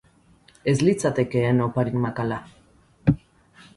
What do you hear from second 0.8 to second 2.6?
litzatekeen opari makala.